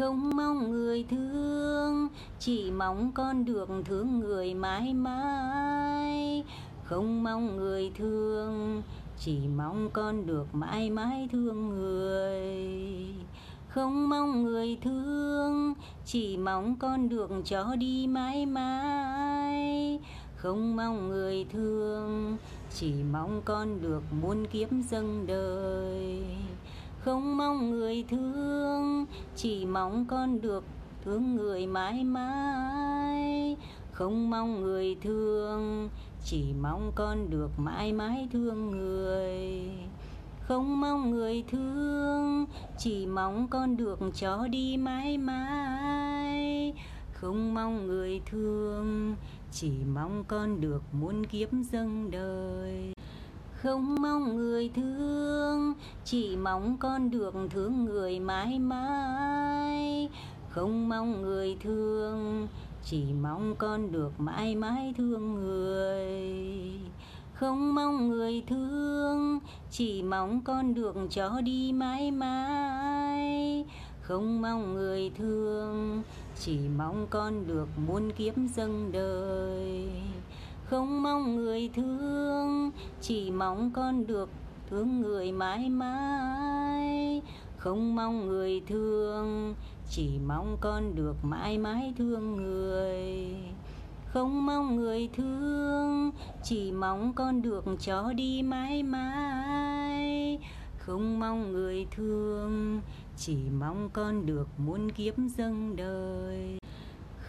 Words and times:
không 0.00 0.30
mong 0.36 0.70
người 0.70 1.04
thương, 1.10 2.08
chỉ 2.38 2.70
mong 2.70 3.12
con 3.12 3.44
được 3.44 3.68
thương 3.84 4.20
người 4.20 4.54
mãi 4.54 4.94
mãi. 4.94 6.44
Không 6.84 7.22
mong 7.22 7.56
người 7.56 7.92
thương, 7.98 8.82
chỉ 9.18 9.38
mong 9.56 9.90
con 9.92 10.26
được 10.26 10.54
mãi 10.54 10.90
mãi 10.90 11.28
thương 11.32 11.68
người. 11.68 12.48
Không 13.68 14.08
mong 14.08 14.42
người 14.42 14.78
thương, 14.82 15.74
chỉ 16.04 16.36
mong 16.36 16.76
con 16.78 17.08
được 17.08 17.30
cho 17.44 17.76
đi 17.76 18.06
mãi 18.06 18.46
mãi. 18.46 20.00
Không 20.36 20.76
mong 20.76 21.08
người 21.08 21.46
thương, 21.52 22.36
chỉ 22.74 22.92
mong 23.12 23.42
con 23.44 23.82
được 23.82 24.02
muôn 24.22 24.46
kiếp 24.46 24.68
dâng 24.90 25.26
đời 25.26 26.19
không 27.04 27.36
mong 27.36 27.70
người 27.70 28.04
thương, 28.08 29.06
chỉ 29.36 29.66
mong 29.66 30.04
con 30.08 30.40
được 30.40 30.64
thương 31.04 31.36
người 31.36 31.66
mãi 31.66 32.04
mãi. 32.04 33.56
Không 33.92 34.30
mong 34.30 34.60
người 34.60 34.96
thương, 35.02 35.88
chỉ 36.24 36.44
mong 36.60 36.92
con 36.94 37.30
được 37.30 37.50
mãi 37.56 37.92
mãi 37.92 38.28
thương 38.32 38.70
người. 38.70 39.70
Không 40.40 40.80
mong 40.80 41.10
người 41.10 41.44
thương, 41.50 42.46
chỉ 42.78 43.06
mong 43.06 43.48
con 43.48 43.76
được 43.76 43.98
cho 44.14 44.46
đi 44.46 44.76
mãi 44.76 45.18
mãi. 45.18 46.74
Không 47.12 47.54
mong 47.54 47.86
người 47.86 48.20
thương, 48.26 49.16
chỉ 49.52 49.70
mong 49.94 50.24
con 50.28 50.60
được 50.60 50.82
muôn 50.92 51.26
kiếp 51.26 51.48
dâng 51.52 52.10
đời 52.10 52.92
không 53.62 54.02
mong 54.02 54.36
người 54.36 54.70
thương, 54.74 55.74
chỉ 56.04 56.36
mong 56.36 56.76
con 56.80 57.10
được 57.10 57.34
thương 57.50 57.84
người 57.84 58.20
mãi 58.20 58.58
mãi. 58.58 60.08
Không 60.48 60.88
mong 60.88 61.22
người 61.22 61.56
thương, 61.62 62.48
chỉ 62.84 63.02
mong 63.22 63.54
con 63.58 63.92
được 63.92 64.20
mãi 64.20 64.56
mãi 64.56 64.94
thương 64.98 65.34
người. 65.34 66.20
Không 67.34 67.74
mong 67.74 68.08
người 68.08 68.42
thương, 68.48 69.38
chỉ 69.70 70.02
mong 70.02 70.40
con 70.40 70.74
được 70.74 70.96
cho 71.10 71.40
đi 71.40 71.72
mãi 71.72 72.10
mãi. 72.10 73.64
Không 74.02 74.42
mong 74.42 74.74
người 74.74 75.10
thương, 75.18 76.02
chỉ 76.40 76.58
mong 76.78 77.06
con 77.10 77.46
được 77.46 77.68
muôn 77.86 78.12
kiếp 78.12 78.34
dâng 78.54 78.92
đời. 78.92 79.88
Không 80.64 81.02
mong 81.02 81.36
người 81.36 81.70
thương 81.74 82.29
chỉ 83.00 83.30
mong 83.30 83.70
con 83.70 84.06
được 84.06 84.28
thương 84.70 85.00
người 85.00 85.32
mãi 85.32 85.68
mãi, 85.68 87.22
không 87.56 87.94
mong 87.94 88.26
người 88.26 88.60
thương. 88.66 89.54
Chỉ 89.90 90.18
mong 90.26 90.56
con 90.60 90.94
được 90.94 91.16
mãi 91.22 91.58
mãi 91.58 91.94
thương 91.98 92.36
người, 92.36 93.34
không 94.06 94.46
mong 94.46 94.76
người 94.76 95.08
thương. 95.16 96.10
Chỉ 96.42 96.72
mong 96.72 97.12
con 97.12 97.42
được 97.42 97.64
cho 97.80 98.12
đi 98.12 98.42
mãi 98.42 98.82
mãi, 98.82 100.38
không 100.78 101.20
mong 101.20 101.52
người 101.52 101.86
thương. 101.96 102.80
Chỉ 103.16 103.36
mong 103.60 103.90
con 103.92 104.26
được 104.26 104.48
muôn 104.58 104.90
kiếp 104.92 105.14
dâng 105.36 105.76
đời 105.76 106.59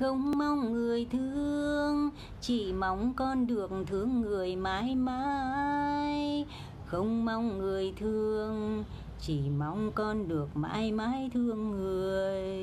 không 0.01 0.37
mong 0.37 0.73
người 0.73 1.07
thương, 1.11 2.09
chỉ 2.41 2.73
mong 2.73 3.13
con 3.13 3.47
được 3.47 3.71
thương 3.87 4.21
người 4.21 4.55
mãi 4.55 4.95
mãi. 4.95 6.45
Không 6.85 7.25
mong 7.25 7.57
người 7.57 7.93
thương, 7.99 8.83
chỉ 9.19 9.39
mong 9.57 9.91
con 9.95 10.27
được 10.27 10.47
mãi 10.53 10.91
mãi 10.91 11.29
thương 11.33 11.71
người. 11.71 12.59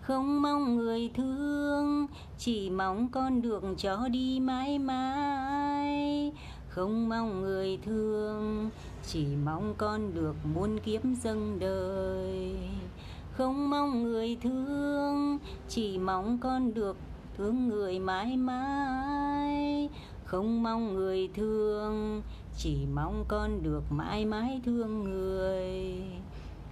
Không 0.00 0.42
mong 0.42 0.76
người 0.76 1.10
thương, 1.14 2.06
chỉ 2.38 2.70
mong 2.70 3.08
con 3.08 3.42
được 3.42 3.62
cho 3.78 4.08
đi 4.08 4.40
mãi 4.40 4.78
mãi. 4.78 6.32
Không 6.68 7.08
mong 7.08 7.42
người 7.42 7.78
thương, 7.84 8.70
chỉ 9.06 9.26
mong 9.44 9.74
con 9.78 10.14
được 10.14 10.36
muôn 10.54 10.78
kiếp 10.78 11.00
dâng 11.22 11.58
đời. 11.58 12.56
Không 13.32 13.70
mong 13.70 14.02
người 14.02 14.36
thương 14.42 14.91
chỉ 15.74 15.98
mong 15.98 16.38
con 16.38 16.74
được 16.74 16.96
thương 17.36 17.68
người 17.68 17.98
mãi 17.98 18.36
mãi, 18.36 19.88
không 20.24 20.62
mong 20.62 20.94
người 20.94 21.28
thương, 21.34 22.22
chỉ 22.56 22.76
mong 22.94 23.24
con 23.28 23.62
được 23.62 23.82
mãi 23.90 24.26
mãi 24.26 24.60
thương 24.64 25.04
người. 25.04 26.02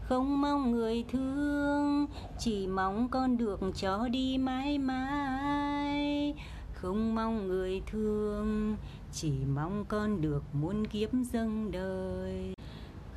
Không 0.00 0.40
mong 0.40 0.70
người 0.70 1.04
thương, 1.12 2.06
chỉ 2.38 2.66
mong 2.66 3.08
con 3.08 3.36
được 3.36 3.60
cho 3.74 4.08
đi 4.08 4.38
mãi 4.38 4.78
mãi. 4.78 6.34
Không 6.74 7.14
mong 7.14 7.48
người 7.48 7.82
thương, 7.86 8.76
chỉ 9.12 9.32
mong 9.54 9.84
con 9.88 10.20
được 10.20 10.42
muôn 10.52 10.86
kiếp 10.86 11.08
dâng 11.32 11.70
đời 11.70 12.54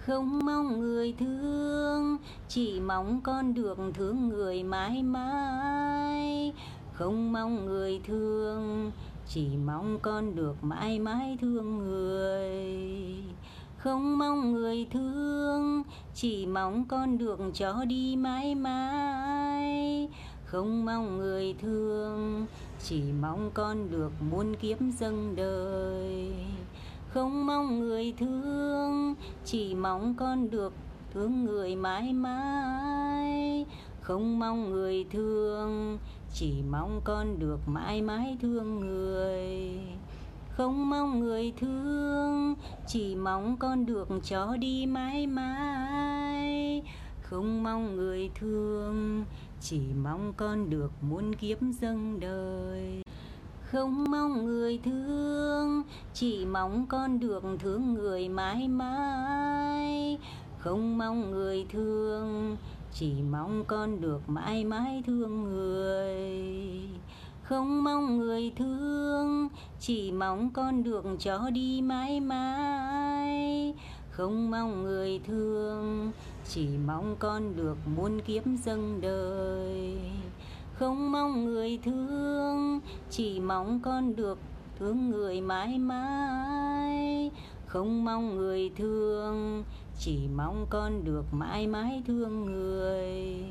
không 0.08 0.46
mong 0.46 0.80
người 0.80 1.14
thương, 1.20 2.18
chỉ 2.48 2.80
mong 2.80 3.22
con 3.24 3.54
được 3.54 3.78
thương 3.94 4.30
người 4.30 4.64
mãi 4.64 5.04
mãi. 5.04 6.54
Không 6.94 7.34
mong 7.34 7.66
người 7.66 8.02
thương, 8.08 8.92
chỉ 9.28 9.48
mong 9.66 10.00
con 10.02 10.36
được 10.36 10.64
mãi 10.64 11.00
mãi 11.00 11.38
thương 11.42 11.78
người. 11.78 12.54
Không 13.78 14.18
mong 14.18 14.54
người 14.54 14.88
thương, 14.92 15.84
chỉ 16.16 16.46
mong 16.46 16.86
con 16.86 17.18
được 17.18 17.40
cho 17.54 17.86
đi 17.86 18.16
mãi 18.16 18.56
mãi. 18.56 20.10
Không 20.46 20.86
mong 20.86 21.18
người 21.18 21.56
thương, 21.62 22.46
chỉ 22.84 23.02
mong 23.22 23.52
con 23.54 23.92
được 23.92 24.12
muôn 24.32 24.56
kiếp 24.56 24.78
dâng 25.00 25.36
đời. 25.36 26.32
Không 27.10 27.46
mong 27.46 27.80
người 27.80 28.14
thương 28.20 28.83
chỉ 29.46 29.76
mong 29.76 30.14
con 30.18 30.50
được 30.50 30.74
thương 31.14 31.46
người 31.46 31.76
mãi 31.76 32.14
mãi, 32.14 33.66
không 34.02 34.40
mong 34.40 34.72
người 34.72 35.06
thương. 35.12 35.98
Chỉ 36.34 36.54
mong 36.70 37.02
con 37.04 37.40
được 37.40 37.60
mãi 37.68 38.02
mãi 38.02 38.38
thương 38.42 38.80
người, 38.80 39.80
không 40.50 40.90
mong 40.90 41.20
người 41.20 41.54
thương. 41.60 42.56
Chỉ 42.88 43.16
mong 43.16 43.58
con 43.58 43.86
được 43.86 44.08
cho 44.24 44.58
đi 44.58 44.86
mãi 44.86 45.28
mãi, 45.28 46.84
không 47.22 47.64
mong 47.64 47.96
người 47.96 48.30
thương. 48.36 49.26
Chỉ 49.62 49.80
mong 50.04 50.34
con 50.38 50.70
được 50.70 50.92
muôn 51.02 51.36
kiếp 51.36 51.58
dâng 51.82 52.20
đời 52.20 53.02
không 53.74 54.06
mong 54.12 54.46
người 54.46 54.80
thương, 54.84 55.84
chỉ 56.14 56.46
mong 56.46 56.86
con 56.90 57.20
được 57.20 57.44
thương 57.60 57.94
người 57.94 58.30
mãi 58.30 58.68
mãi. 58.68 60.18
Không 60.60 60.98
mong 60.98 61.32
người 61.32 61.66
thương, 61.72 62.58
chỉ 62.94 63.14
mong 63.32 63.64
con 63.68 64.02
được 64.02 64.30
mãi 64.30 64.66
mãi 64.66 65.04
thương 65.08 65.44
người. 65.44 66.32
Không 67.44 67.84
mong 67.84 68.18
người 68.18 68.52
thương, 68.56 69.50
chỉ 69.80 70.12
mong 70.12 70.50
con 70.50 70.84
được 70.84 71.06
cho 71.20 71.50
đi 71.50 71.82
mãi 71.82 72.20
mãi. 72.20 73.74
Không 74.12 74.52
mong 74.52 74.84
người 74.84 75.20
thương, 75.28 76.12
chỉ 76.48 76.68
mong 76.88 77.16
con 77.20 77.56
được 77.56 77.78
muôn 77.96 78.22
kiếp 78.22 78.44
dâng 78.64 79.02
đời. 79.02 79.98
Không 80.74 81.12
mong 81.12 81.46
người 81.46 81.80
thương 81.84 82.63
chỉ 83.10 83.40
mong 83.40 83.80
con 83.80 84.16
được 84.16 84.40
thương 84.80 85.10
người 85.10 85.42
mãi 85.42 85.80
mãi, 85.80 87.32
không 87.66 88.06
mong 88.06 88.36
người 88.36 88.72
thương, 88.76 89.64
chỉ 90.00 90.20
mong 90.36 90.66
con 90.70 91.04
được 91.04 91.26
mãi 91.32 91.68
mãi 91.68 92.04
thương 92.08 92.46
người. 92.46 93.44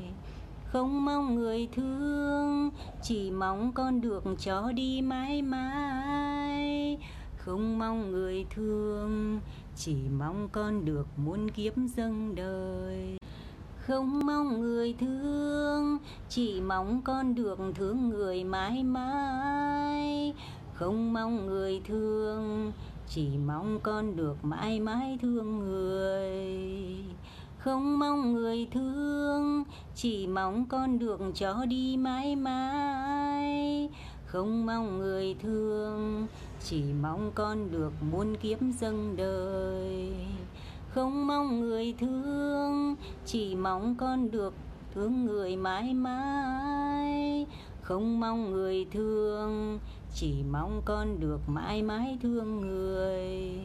Không 0.65 1.05
mong 1.05 1.35
người 1.35 1.67
thương, 1.75 2.69
chỉ 3.01 3.31
mong 3.31 3.71
con 3.71 4.01
được 4.01 4.23
cho 4.39 4.71
đi 4.71 5.01
mãi 5.01 5.41
mãi. 5.41 6.97
Không 7.37 7.79
mong 7.79 8.11
người 8.11 8.45
thương, 8.55 9.39
chỉ 9.75 9.95
mong 10.19 10.49
con 10.51 10.85
được 10.85 11.07
muôn 11.17 11.51
kiếp 11.51 11.73
dâng 11.95 12.35
đời 12.35 13.17
không 13.87 14.25
mong 14.25 14.61
người 14.61 14.95
thương, 14.99 15.97
chỉ 16.29 16.61
mong 16.61 17.01
con 17.01 17.35
được 17.35 17.59
thương 17.75 18.09
người 18.09 18.43
mãi 18.43 18.83
mãi. 18.83 20.33
Không 20.73 21.13
mong 21.13 21.45
người 21.45 21.81
thương, 21.87 22.71
chỉ 23.09 23.27
mong 23.45 23.79
con 23.83 24.15
được 24.15 24.45
mãi 24.45 24.79
mãi 24.79 25.17
thương 25.21 25.59
người. 25.59 26.97
Không 27.57 27.99
mong 27.99 28.33
người 28.33 28.67
thương, 28.71 29.63
chỉ 29.95 30.27
mong 30.27 30.65
con 30.65 30.99
được 30.99 31.19
cho 31.35 31.65
đi 31.65 31.97
mãi 31.97 32.35
mãi. 32.35 33.89
Không 34.25 34.65
mong 34.65 34.99
người 34.99 35.35
thương, 35.41 36.27
chỉ 36.63 36.83
mong 37.01 37.31
con 37.35 37.71
được 37.71 37.93
muôn 38.11 38.35
kiếp 38.35 38.57
dâng 38.79 39.15
đời. 39.15 40.13
Không 40.89 41.27
mong 41.27 41.59
người 41.59 41.93
thương 41.99 42.82
chỉ 43.25 43.55
mong 43.55 43.95
con 43.95 44.31
được 44.31 44.53
thương 44.95 45.25
người 45.25 45.55
mãi 45.55 45.93
mãi, 45.93 47.45
không 47.81 48.19
mong 48.19 48.51
người 48.51 48.85
thương. 48.91 49.79
Chỉ 50.13 50.43
mong 50.51 50.81
con 50.85 51.19
được 51.19 51.39
mãi 51.47 51.83
mãi 51.83 52.17
thương 52.21 52.61
người, 52.61 53.59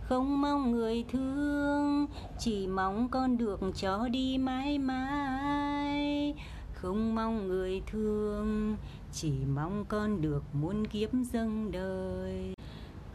không 0.00 0.40
mong 0.40 0.72
người 0.72 1.04
thương. 1.12 2.06
Chỉ 2.38 2.66
mong 2.66 3.08
con 3.08 3.38
được 3.38 3.60
cho 3.74 4.08
đi 4.08 4.38
mãi 4.38 4.78
mãi, 4.78 6.34
không 6.74 7.14
mong 7.14 7.48
người 7.48 7.82
thương. 7.86 8.76
Chỉ 9.12 9.32
mong 9.54 9.84
con 9.88 10.20
được 10.20 10.42
muôn 10.52 10.86
kiếp 10.86 11.10
dâng 11.32 11.70
đời 11.72 12.53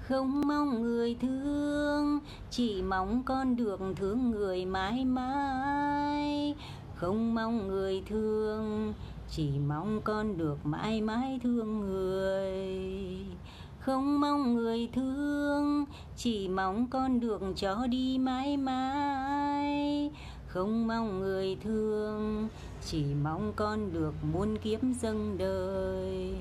không 0.09 0.41
mong 0.47 0.81
người 0.81 1.15
thương, 1.21 2.19
chỉ 2.49 2.81
mong 2.81 3.23
con 3.23 3.55
được 3.55 3.79
thương 3.95 4.31
người 4.31 4.65
mãi 4.65 5.05
mãi. 5.05 6.55
Không 6.95 7.35
mong 7.35 7.67
người 7.67 8.03
thương, 8.09 8.93
chỉ 9.29 9.49
mong 9.67 10.01
con 10.01 10.37
được 10.37 10.57
mãi 10.63 11.01
mãi 11.01 11.39
thương 11.43 11.79
người. 11.79 12.67
Không 13.79 14.21
mong 14.21 14.55
người 14.55 14.89
thương, 14.93 15.85
chỉ 16.17 16.47
mong 16.47 16.87
con 16.87 17.19
được 17.19 17.41
cho 17.55 17.87
đi 17.87 18.17
mãi 18.17 18.57
mãi. 18.57 20.11
Không 20.47 20.87
mong 20.87 21.19
người 21.19 21.57
thương, 21.63 22.47
chỉ 22.85 23.03
mong 23.23 23.53
con 23.55 23.93
được 23.93 24.13
muôn 24.33 24.57
kiếp 24.57 24.79
dâng 25.01 25.37
đời 25.37 26.33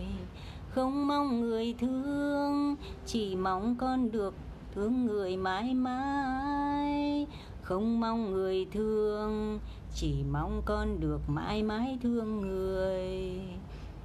không 0.78 1.06
mong 1.06 1.40
người 1.40 1.74
thương, 1.78 2.76
chỉ 3.06 3.36
mong 3.36 3.76
con 3.78 4.10
được 4.10 4.34
thương 4.74 5.06
người 5.06 5.36
mãi 5.36 5.74
mãi. 5.74 7.26
Không 7.62 8.00
mong 8.00 8.32
người 8.32 8.66
thương, 8.72 9.58
chỉ 9.94 10.14
mong 10.30 10.62
con 10.64 11.00
được 11.00 11.20
mãi 11.28 11.62
mãi 11.62 11.98
thương 12.02 12.40
người. 12.40 13.40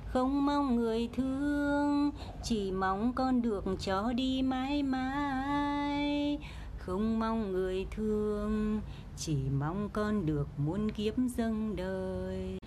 Không 0.05 0.45
mong 0.45 0.75
người 0.75 1.09
thương, 1.15 2.11
chỉ 2.43 2.71
mong 2.71 3.13
con 3.13 3.41
được 3.41 3.63
cho 3.79 4.13
đi 4.13 4.41
mãi 4.41 4.83
mãi. 4.83 6.39
Không 6.77 7.19
mong 7.19 7.51
người 7.51 7.85
thương, 7.91 8.81
chỉ 9.17 9.37
mong 9.59 9.89
con 9.93 10.25
được 10.25 10.47
muôn 10.57 10.91
kiếp 10.91 11.13
dâng 11.37 11.75
đời 11.75 12.62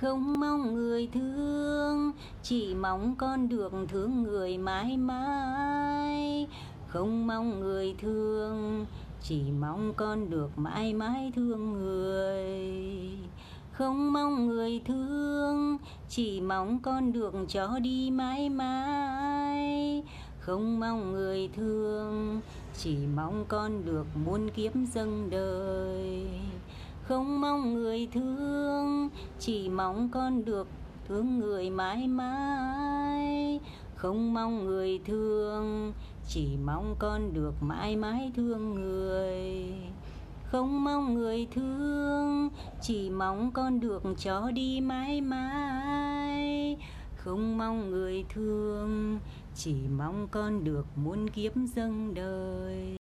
không 0.00 0.34
mong 0.40 0.74
người 0.74 1.08
thương, 1.14 2.12
chỉ 2.42 2.74
mong 2.74 3.14
con 3.18 3.48
được 3.48 3.72
thương 3.88 4.22
người 4.22 4.58
mãi 4.58 4.96
mãi. 4.96 6.46
Không 6.88 7.26
mong 7.26 7.60
người 7.60 7.94
thương, 7.98 8.86
chỉ 9.22 9.42
mong 9.60 9.94
con 9.94 10.30
được 10.30 10.58
mãi 10.58 10.94
mãi 10.94 11.32
thương 11.36 11.72
người. 11.72 12.48
Không 13.72 14.12
mong 14.12 14.46
người 14.46 14.80
thương, 14.86 15.78
chỉ 16.08 16.40
mong 16.40 16.78
con 16.78 17.12
được 17.12 17.34
cho 17.48 17.78
đi 17.78 18.10
mãi 18.10 18.48
mãi. 18.48 20.02
Không 20.40 20.80
mong 20.80 21.12
người 21.12 21.48
thương, 21.56 22.40
chỉ 22.78 22.96
mong 23.16 23.44
con 23.48 23.84
được 23.84 24.06
muôn 24.24 24.50
kiếp 24.50 24.72
dâng 24.94 25.30
đời 25.30 26.26
không 27.08 27.40
mong 27.40 27.74
người 27.74 28.08
thương, 28.12 29.08
chỉ 29.38 29.68
mong 29.68 30.08
con 30.08 30.44
được 30.44 30.68
thương 31.08 31.38
người 31.38 31.70
mãi 31.70 32.08
mãi. 32.08 33.60
Không 33.94 34.34
mong 34.34 34.64
người 34.64 35.00
thương, 35.06 35.92
chỉ 36.28 36.48
mong 36.64 36.96
con 36.98 37.32
được 37.32 37.54
mãi 37.60 37.96
mãi 37.96 38.32
thương 38.36 38.74
người. 38.74 39.72
Không 40.44 40.84
mong 40.84 41.14
người 41.14 41.46
thương, 41.54 42.48
chỉ 42.82 43.10
mong 43.10 43.50
con 43.52 43.80
được 43.80 44.02
cho 44.18 44.50
đi 44.50 44.80
mãi 44.80 45.20
mãi. 45.20 46.76
Không 47.16 47.58
mong 47.58 47.90
người 47.90 48.24
thương, 48.34 49.18
chỉ 49.54 49.74
mong 49.98 50.28
con 50.30 50.64
được 50.64 50.86
muôn 50.96 51.30
kiếp 51.30 51.52
dâng 51.74 52.14
đời. 52.14 52.94